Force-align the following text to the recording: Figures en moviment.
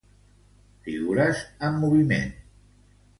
Figures 0.87 1.43
en 1.67 1.77
moviment. 1.83 2.33